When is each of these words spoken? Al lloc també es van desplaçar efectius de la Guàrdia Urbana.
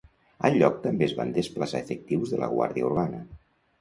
Al 0.47 0.55
lloc 0.61 0.77
també 0.85 1.05
es 1.09 1.13
van 1.19 1.35
desplaçar 1.37 1.83
efectius 1.85 2.33
de 2.33 2.41
la 2.45 2.49
Guàrdia 2.55 2.89
Urbana. 2.93 3.21